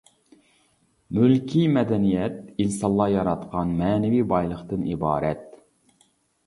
[1.17, 5.47] مۈلكىي مەدەنىيەت ئىنسانلار ياراتقان مەنىۋى بايلىقتىن ئىبارەت.